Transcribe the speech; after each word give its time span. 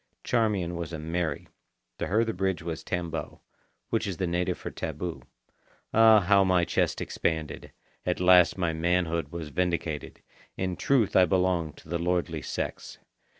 Charmian 0.23 0.75
was 0.75 0.93
a 0.93 0.97
Mary. 0.97 1.47
To 1.99 2.07
her 2.07 2.25
the 2.25 2.33
bridge 2.33 2.63
was 2.63 2.83
tambo, 2.83 3.41
which 3.91 4.07
is 4.07 4.17
the 4.17 4.25
native 4.25 4.57
for 4.57 4.71
taboo. 4.71 5.21
Ah, 5.93 6.21
how 6.21 6.43
my 6.43 6.65
chest 6.65 7.01
expanded! 7.01 7.71
At 8.03 8.19
last 8.19 8.57
my 8.57 8.73
manhood 8.73 9.31
was 9.31 9.49
vindicated. 9.49 10.23
In 10.57 10.75
truth 10.75 11.15
I 11.15 11.25
belonged 11.25 11.77
to 11.77 11.87
the 11.87 11.99
lordly 11.99 12.41
sex. 12.41 12.97